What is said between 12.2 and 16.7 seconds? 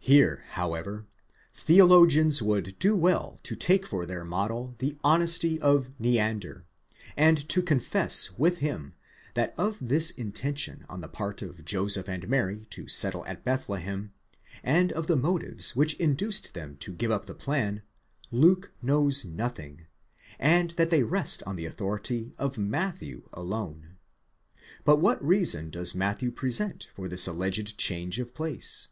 Mary to settle at Bethlehem, and of the motives which induced